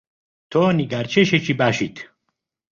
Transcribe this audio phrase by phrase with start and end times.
[0.51, 1.95] تۆ نیگارکێشێکی باشیت.